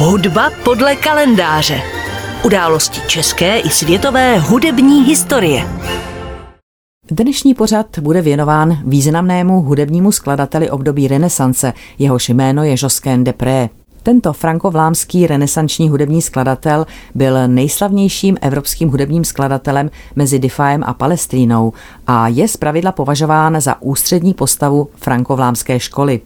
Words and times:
Hudba 0.00 0.50
podle 0.64 0.96
kalendáře. 0.96 1.80
Události 2.44 3.00
české 3.06 3.58
i 3.58 3.68
světové 3.70 4.38
hudební 4.38 5.04
historie. 5.04 5.68
Dnešní 7.10 7.54
pořad 7.54 7.98
bude 7.98 8.22
věnován 8.22 8.78
významnému 8.86 9.62
hudebnímu 9.62 10.12
skladateli 10.12 10.70
období 10.70 11.08
renesance, 11.08 11.72
jehož 11.98 12.28
jméno 12.28 12.64
je 12.64 12.74
Josquin 12.78 13.24
Depré. 13.24 13.68
Tento 14.02 14.32
frankovlámský 14.32 15.26
renesanční 15.26 15.88
hudební 15.88 16.22
skladatel 16.22 16.86
byl 17.14 17.48
nejslavnějším 17.48 18.36
evropským 18.40 18.88
hudebním 18.88 19.24
skladatelem 19.24 19.90
mezi 20.16 20.38
Diffaem 20.38 20.84
a 20.86 20.94
Palestrínou 20.94 21.72
a 22.06 22.28
je 22.28 22.48
zpravidla 22.48 22.92
považován 22.92 23.60
za 23.60 23.82
ústřední 23.82 24.34
postavu 24.34 24.88
frankovlámské 24.96 25.80
školy. 25.80 26.20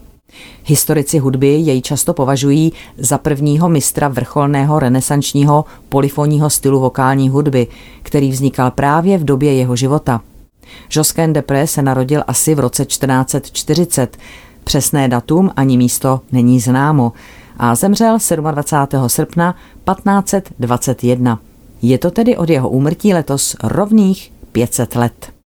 Historici 0.64 1.18
hudby 1.18 1.48
jej 1.48 1.82
často 1.82 2.14
považují 2.14 2.72
za 2.98 3.18
prvního 3.18 3.68
mistra 3.68 4.08
vrcholného 4.08 4.79
renesančního 4.79 5.64
polifonního 5.88 6.50
stylu 6.50 6.80
vokální 6.80 7.29
hudby, 7.29 7.66
který 8.02 8.30
vznikal 8.30 8.71
právě 8.71 9.18
v 9.18 9.24
době 9.24 9.54
jeho 9.54 9.76
života. 9.76 10.21
Josquin 10.90 11.32
de 11.32 11.66
se 11.66 11.82
narodil 11.82 12.22
asi 12.26 12.54
v 12.54 12.60
roce 12.60 12.84
1440. 12.84 14.16
Přesné 14.64 15.08
datum 15.08 15.50
ani 15.57 15.76
místo 15.76 16.21
není 16.32 16.60
známo 16.60 17.12
a 17.57 17.74
zemřel 17.74 18.18
27. 18.50 19.08
srpna 19.08 19.54
1521. 19.94 21.38
Je 21.82 21.99
to 21.99 22.10
tedy 22.10 22.36
od 22.36 22.50
jeho 22.50 22.68
úmrtí 22.68 23.14
letos 23.14 23.57
rovných 23.62 24.32
500 24.52 24.94
let. 24.94 25.41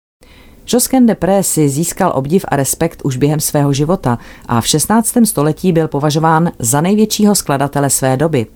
Josquin 0.66 1.06
de 1.06 1.14
Pré 1.14 1.42
si 1.42 1.68
získal 1.68 2.12
obdiv 2.14 2.44
a 2.48 2.56
respekt 2.56 3.00
už 3.04 3.16
během 3.16 3.40
svého 3.40 3.72
života 3.72 4.18
a 4.46 4.60
v 4.60 4.66
16. 4.66 5.14
století 5.24 5.72
byl 5.72 5.88
považován 5.88 6.52
za 6.58 6.80
největšího 6.80 7.34
skladatele 7.34 7.90
své 7.90 8.16
doby. 8.16 8.46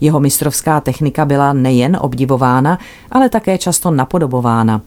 Jeho 0.00 0.20
mistrovská 0.20 0.80
technika 0.80 1.24
byla 1.24 1.52
nejen 1.52 1.98
obdivována, 2.00 2.78
ale 3.10 3.28
také 3.28 3.58
často 3.58 3.90
napodobována. 3.90 4.82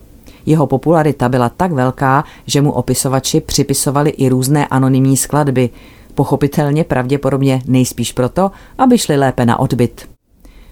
Jeho 0.46 0.68
popularita 0.68 1.30
byla 1.30 1.50
tak 1.50 1.72
velká, 1.72 2.24
že 2.46 2.62
mu 2.62 2.72
opisovači 2.72 3.42
připisovali 3.42 4.10
i 4.10 4.30
různé 4.30 4.68
anonymní 4.68 5.18
skladby, 5.18 5.70
pochopitelně 6.16 6.84
pravděpodobně 6.84 7.62
nejspíš 7.68 8.12
proto, 8.12 8.52
aby 8.78 8.98
šli 8.98 9.18
lépe 9.18 9.46
na 9.46 9.60
odbyt. 9.60 10.10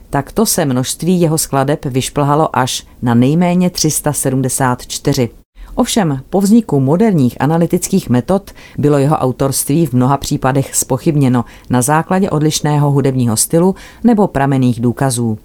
Takto 0.09 0.45
se 0.45 0.65
množství 0.65 1.21
jeho 1.21 1.37
skladeb 1.37 1.85
vyšplhalo 1.85 2.57
až 2.57 2.87
na 3.01 3.13
nejméně 3.13 3.69
374. 3.69 5.29
Ovšem 5.75 6.21
po 6.29 6.41
vzniku 6.41 6.79
moderních 6.79 7.41
analytických 7.41 8.09
metod 8.09 8.51
bylo 8.77 8.97
jeho 8.97 9.15
autorství 9.15 9.85
v 9.85 9.93
mnoha 9.93 10.17
případech 10.17 10.75
spochybněno 10.75 11.45
na 11.69 11.81
základě 11.81 12.29
odlišného 12.29 12.91
hudebního 12.91 13.37
stylu 13.37 13.75
nebo 14.03 14.27
pramených 14.27 14.79
důkazů. 14.79 15.37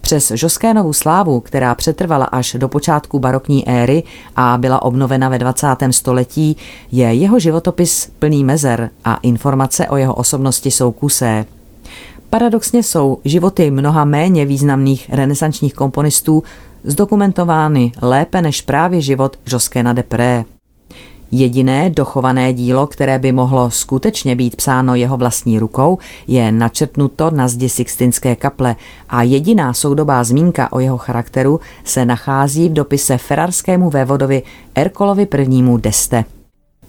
Přes 0.00 0.30
Žoskénovu 0.30 0.92
slávu, 0.92 1.40
která 1.40 1.74
přetrvala 1.74 2.24
až 2.24 2.56
do 2.58 2.68
počátku 2.68 3.18
barokní 3.18 3.68
éry 3.68 4.02
a 4.36 4.58
byla 4.58 4.82
obnovena 4.82 5.28
ve 5.28 5.38
20. 5.38 5.66
století, 5.90 6.56
je 6.92 7.14
jeho 7.14 7.38
životopis 7.38 8.10
plný 8.18 8.44
mezer 8.44 8.90
a 9.04 9.14
informace 9.14 9.88
o 9.88 9.96
jeho 9.96 10.14
osobnosti 10.14 10.70
jsou 10.70 10.92
kusé. 10.92 11.44
Paradoxně 12.30 12.82
jsou 12.82 13.18
životy 13.24 13.70
mnoha 13.70 14.04
méně 14.04 14.46
významných 14.46 15.10
renesančních 15.12 15.74
komponistů 15.74 16.42
zdokumentovány 16.84 17.92
lépe 18.02 18.42
než 18.42 18.60
právě 18.60 19.00
život 19.00 19.36
Josquena 19.46 19.92
de 19.92 20.02
Pré. 20.02 20.44
Jediné 21.30 21.90
dochované 21.90 22.52
dílo, 22.52 22.86
které 22.86 23.18
by 23.18 23.32
mohlo 23.32 23.70
skutečně 23.70 24.36
být 24.36 24.56
psáno 24.56 24.94
jeho 24.94 25.16
vlastní 25.16 25.58
rukou, 25.58 25.98
je 26.26 26.52
načrtnuto 26.52 27.30
na 27.30 27.48
zdi 27.48 27.68
Sixtinské 27.68 28.36
kaple 28.36 28.76
a 29.08 29.22
jediná 29.22 29.72
soudobá 29.72 30.24
zmínka 30.24 30.72
o 30.72 30.80
jeho 30.80 30.98
charakteru 30.98 31.60
se 31.84 32.04
nachází 32.04 32.68
v 32.68 32.72
dopise 32.72 33.18
ferarskému 33.18 33.90
vévodovi 33.90 34.42
Erkolovi 34.74 35.28
I. 35.48 35.78
Deste. 35.78 36.24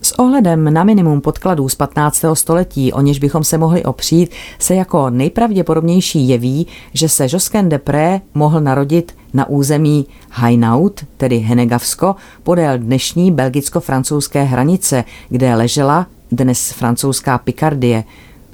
S 0.01 0.19
ohledem 0.19 0.73
na 0.73 0.83
minimum 0.83 1.21
podkladů 1.21 1.69
z 1.69 1.75
15. 1.75 2.25
století, 2.33 2.93
o 2.93 3.01
něž 3.01 3.19
bychom 3.19 3.43
se 3.43 3.57
mohli 3.57 3.83
opřít, 3.83 4.31
se 4.59 4.75
jako 4.75 5.09
nejpravděpodobnější 5.09 6.27
jeví, 6.27 6.67
že 6.93 7.09
se 7.09 7.27
Josquin 7.29 7.69
de 7.69 7.79
Pré 7.79 8.21
mohl 8.33 8.61
narodit 8.61 9.15
na 9.35 9.49
území 9.49 10.05
Hainaut, 10.31 11.05
tedy 11.17 11.37
Henegavsko, 11.37 12.15
podél 12.43 12.77
dnešní 12.77 13.31
belgicko-francouzské 13.31 14.43
hranice, 14.43 15.03
kde 15.29 15.55
ležela 15.55 16.07
dnes 16.31 16.71
francouzská 16.71 17.37
Picardie, 17.37 18.03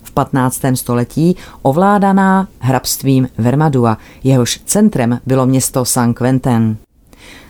v 0.03 0.11
15. 0.11 0.61
století 0.73 1.35
ovládaná 1.61 2.47
hrabstvím 2.59 3.29
Vermadua, 3.37 3.97
jehož 4.23 4.59
centrem 4.65 5.19
bylo 5.25 5.45
město 5.45 5.85
Saint-Quentin. 5.85 6.77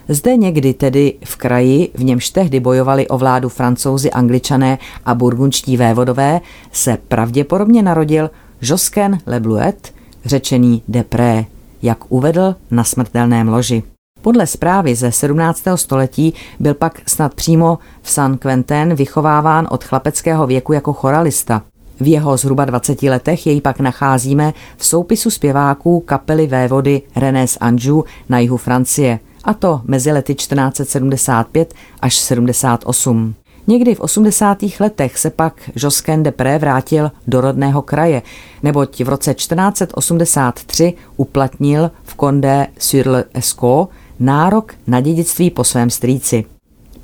Zde 0.08 0.36
někdy 0.36 0.74
tedy 0.74 1.14
v 1.24 1.36
kraji, 1.36 1.90
v 1.94 2.04
němž 2.04 2.30
tehdy 2.30 2.60
bojovali 2.60 3.08
o 3.08 3.18
vládu 3.18 3.48
francouzi, 3.48 4.10
angličané 4.10 4.78
a 5.04 5.14
burgundští 5.14 5.76
vévodové, 5.76 6.40
se 6.72 6.98
pravděpodobně 7.08 7.82
narodil 7.82 8.30
Josquin 8.62 9.18
Le 9.26 9.40
Bluet, 9.40 9.94
řečený 10.24 10.82
Depré, 10.88 11.44
jak 11.82 11.98
uvedl 12.08 12.56
na 12.70 12.84
smrtelném 12.84 13.48
loži. 13.48 13.82
Podle 14.20 14.46
zprávy 14.46 14.94
ze 14.94 15.12
17. 15.12 15.62
století 15.74 16.34
byl 16.60 16.74
pak 16.74 17.08
snad 17.08 17.34
přímo 17.34 17.78
v 18.02 18.10
San 18.10 18.38
Quentin 18.38 18.94
vychováván 18.94 19.68
od 19.70 19.84
chlapeckého 19.84 20.46
věku 20.46 20.72
jako 20.72 20.92
choralista. 20.92 21.62
V 22.00 22.06
jeho 22.06 22.36
zhruba 22.36 22.64
20 22.64 23.02
letech 23.02 23.46
jej 23.46 23.60
pak 23.60 23.80
nacházíme 23.80 24.54
v 24.76 24.84
soupisu 24.84 25.30
zpěváků 25.30 26.00
kapely 26.00 26.46
vévody 26.46 27.02
René 27.16 27.46
Anjou 27.60 28.04
na 28.28 28.38
jihu 28.38 28.56
Francie– 28.56 29.18
a 29.44 29.54
to 29.54 29.80
mezi 29.84 30.12
lety 30.12 30.34
1475 30.34 31.74
až 32.00 32.16
78. 32.16 33.34
Někdy 33.66 33.94
v 33.94 34.00
80. 34.00 34.58
letech 34.80 35.18
se 35.18 35.30
pak 35.30 35.70
Josquin 35.76 36.22
de 36.22 36.32
Pré 36.32 36.58
vrátil 36.58 37.10
do 37.26 37.40
rodného 37.40 37.82
kraje, 37.82 38.22
neboť 38.62 39.00
v 39.04 39.08
roce 39.08 39.34
1483 39.34 40.94
uplatnil 41.16 41.90
v 42.02 42.14
Condé 42.20 42.66
sur 42.78 43.06
le 43.06 43.24
Escaut 43.34 43.88
nárok 44.20 44.74
na 44.86 45.00
dědictví 45.00 45.50
po 45.50 45.64
svém 45.64 45.90
strýci. 45.90 46.44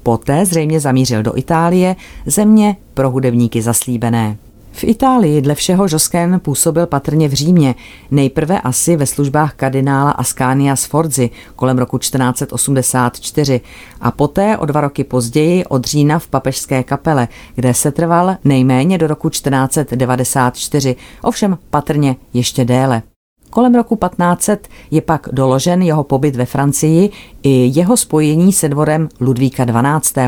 Poté 0.03 0.47
zřejmě 0.47 0.81
zamířil 0.81 1.23
do 1.23 1.39
Itálie, 1.39 1.97
země 2.27 2.77
pro 2.95 3.11
hudebníky 3.11 3.63
zaslíbené. 3.63 4.37
V 4.79 4.85
Itálii 4.85 5.41
dle 5.41 5.55
všeho 5.55 5.87
Josquin 5.91 6.41
působil 6.43 6.87
patrně 6.87 7.29
v 7.29 7.33
Římě, 7.33 7.75
nejprve 8.11 8.61
asi 8.61 8.97
ve 8.97 9.07
službách 9.07 9.55
kardinála 9.55 10.11
Ascania 10.11 10.77
Sforzi 10.77 11.31
kolem 11.57 11.79
roku 11.79 11.99
1484 11.99 13.61
a 14.01 14.11
poté 14.11 14.59
o 14.59 14.67
dva 14.67 14.81
roky 14.81 15.05
později 15.05 15.65
od 15.65 15.85
října 15.85 16.19
v 16.19 16.29
papežské 16.29 16.83
kapele, 16.83 17.29
kde 17.55 17.75
se 17.75 17.93
trval 17.93 18.37
nejméně 18.45 18.99
do 18.99 19.07
roku 19.07 19.31
1494, 19.31 20.97
ovšem 21.23 21.59
patrně 21.71 22.17
ještě 22.35 22.65
déle. 22.65 23.03
Kolem 23.51 23.75
roku 23.75 23.97
1500 23.97 24.69
je 24.91 25.01
pak 25.01 25.29
doložen 25.33 25.83
jeho 25.83 26.05
pobyt 26.05 26.37
ve 26.37 26.47
Francii 26.47 27.11
i 27.43 27.71
jeho 27.75 27.97
spojení 27.97 28.53
se 28.53 28.69
dvorem 28.69 29.09
Ludvíka 29.21 29.65
XII. 29.65 30.23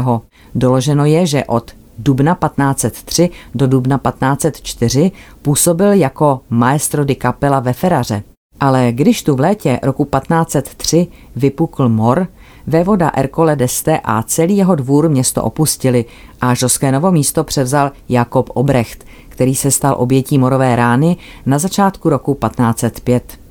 Doloženo 0.55 1.05
je, 1.05 1.27
že 1.27 1.45
od 1.45 1.80
dubna 2.03 2.35
1503 2.35 3.31
do 3.55 3.67
dubna 3.67 3.99
1504 3.99 5.13
působil 5.43 5.93
jako 5.93 6.41
maestro 6.51 7.05
di 7.05 7.17
capella 7.23 7.61
ve 7.61 7.73
Feraře. 7.73 8.23
Ale 8.61 8.93
když 8.93 9.23
tu 9.23 9.37
v 9.37 9.41
létě 9.41 9.81
roku 9.83 10.05
1503 10.05 11.07
vypukl 11.37 11.89
mor, 11.89 12.27
vévoda 12.67 13.09
Ercole 13.09 13.57
d'Este 13.57 14.01
a 14.05 14.23
celý 14.23 14.57
jeho 14.57 14.75
dvůr 14.75 15.09
město 15.09 15.43
opustili 15.43 16.05
a 16.41 16.55
Žoskénovo 16.55 17.13
místo 17.13 17.45
převzal 17.45 17.93
Jakob 18.09 18.51
Obrecht, 18.55 19.05
který 19.29 19.55
se 19.55 19.71
stal 19.71 19.95
obětí 19.99 20.39
morové 20.39 20.77
rány 20.77 21.17
na 21.47 21.59
začátku 21.59 22.09
roku 22.09 22.35
1505. 22.35 23.50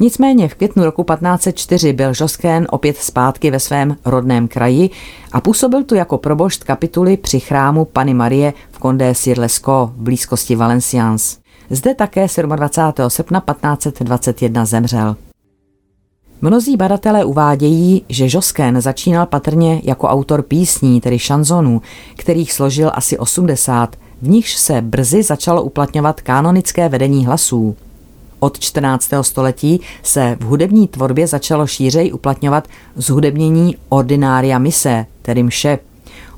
Nicméně 0.00 0.48
v 0.48 0.54
květnu 0.54 0.84
roku 0.84 1.04
1504 1.04 1.92
byl 1.92 2.14
Žoskén 2.14 2.66
opět 2.70 2.96
zpátky 2.96 3.50
ve 3.50 3.60
svém 3.60 3.96
rodném 4.04 4.48
kraji 4.48 4.90
a 5.32 5.40
působil 5.40 5.84
tu 5.84 5.94
jako 5.94 6.18
probošt 6.18 6.64
kapituly 6.64 7.16
při 7.16 7.40
chrámu 7.40 7.84
Pany 7.84 8.14
Marie 8.14 8.52
v 8.70 8.78
Condé 8.78 9.14
Sirlesko 9.14 9.92
v 9.96 10.02
blízkosti 10.02 10.56
Valencians. 10.56 11.38
Zde 11.70 11.94
také 11.94 12.26
27. 12.42 13.10
srpna 13.10 13.40
1521 13.40 14.64
zemřel. 14.64 15.16
Mnozí 16.42 16.76
badatelé 16.76 17.24
uvádějí, 17.24 18.04
že 18.08 18.28
Žosken 18.28 18.80
začínal 18.80 19.26
patrně 19.26 19.80
jako 19.84 20.08
autor 20.08 20.42
písní, 20.42 21.00
tedy 21.00 21.18
šanzonů, 21.18 21.82
kterých 22.16 22.52
složil 22.52 22.90
asi 22.94 23.18
80, 23.18 23.96
v 24.22 24.28
nichž 24.28 24.56
se 24.56 24.82
brzy 24.82 25.22
začalo 25.22 25.62
uplatňovat 25.62 26.20
kanonické 26.20 26.88
vedení 26.88 27.26
hlasů. 27.26 27.76
Od 28.40 28.58
14. 28.58 29.10
století 29.22 29.80
se 30.02 30.36
v 30.40 30.44
hudební 30.44 30.88
tvorbě 30.88 31.26
začalo 31.26 31.66
šířej 31.66 32.12
uplatňovat 32.12 32.68
zhudebnění 32.96 33.76
ordinária 33.88 34.58
mise, 34.58 35.06
tedy 35.22 35.42
mše. 35.42 35.78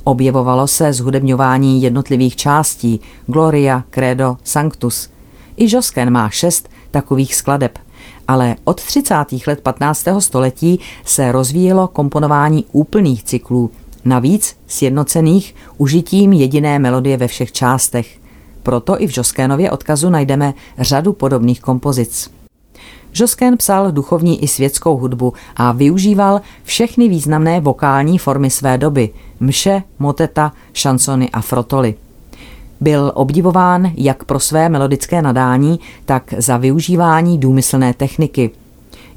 Objevovalo 0.04 0.66
se 0.66 0.92
zhudebňování 0.92 1.82
jednotlivých 1.82 2.36
částí, 2.36 3.00
Gloria, 3.26 3.84
Credo, 3.90 4.36
Sanctus. 4.44 5.10
I 5.56 5.74
Josken 5.74 6.10
má 6.10 6.30
šest 6.30 6.68
takových 6.90 7.34
skladeb. 7.34 7.78
Ale 8.28 8.56
od 8.64 8.82
30. 8.82 9.14
let 9.46 9.60
15. 9.60 10.06
století 10.18 10.80
se 11.04 11.32
rozvíjelo 11.32 11.88
komponování 11.88 12.64
úplných 12.72 13.24
cyklů, 13.24 13.70
navíc 14.04 14.56
sjednocených 14.66 15.54
užitím 15.78 16.32
jediné 16.32 16.78
melodie 16.78 17.16
ve 17.16 17.28
všech 17.28 17.52
částech. 17.52 18.20
Proto 18.62 19.02
i 19.02 19.06
v 19.06 19.16
Joskénově 19.16 19.70
odkazu 19.70 20.10
najdeme 20.10 20.54
řadu 20.78 21.12
podobných 21.12 21.60
kompozic. 21.60 22.30
Joskén 23.14 23.56
psal 23.56 23.92
duchovní 23.92 24.42
i 24.42 24.48
světskou 24.48 24.96
hudbu 24.96 25.32
a 25.56 25.72
využíval 25.72 26.40
všechny 26.64 27.08
významné 27.08 27.60
vokální 27.60 28.18
formy 28.18 28.50
své 28.50 28.78
doby– 28.78 29.10
mše, 29.40 29.82
moteta, 29.98 30.52
šansony 30.72 31.30
a 31.30 31.40
frotoly. 31.40 31.94
Byl 32.80 33.12
obdivován 33.14 33.92
jak 33.96 34.24
pro 34.24 34.40
své 34.40 34.68
melodické 34.68 35.22
nadání, 35.22 35.80
tak 36.04 36.34
za 36.38 36.56
využívání 36.56 37.38
důmyslné 37.38 37.94
techniky. 37.94 38.50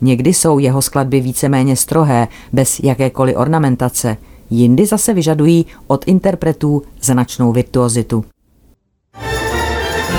Někdy 0.01 0.33
jsou 0.33 0.59
jeho 0.59 0.81
skladby 0.81 1.21
víceméně 1.21 1.75
strohé, 1.75 2.27
bez 2.53 2.79
jakékoliv 2.79 3.37
ornamentace, 3.37 4.17
jindy 4.49 4.85
zase 4.85 5.13
vyžadují 5.13 5.65
od 5.87 6.07
interpretů 6.07 6.81
značnou 7.01 7.51
virtuozitu. 7.51 8.25